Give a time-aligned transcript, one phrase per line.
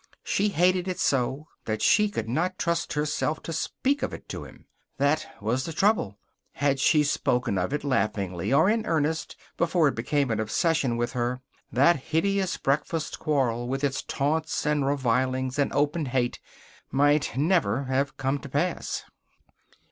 [0.23, 4.45] She hated it so that she could not trust herself to speak of it to
[4.45, 4.65] him.
[4.97, 6.17] That was the trouble.
[6.53, 11.11] Had she spoken of it, laughingly or in earnest, before it became an obsession with
[11.11, 11.41] her,
[11.71, 16.39] that hideous breakfast quarrel, with its taunts, and revilings, and open hate,
[16.89, 19.03] might never have come to pass.